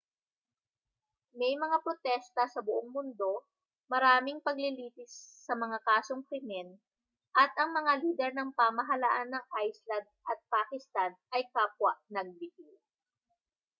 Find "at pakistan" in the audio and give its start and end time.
10.31-11.11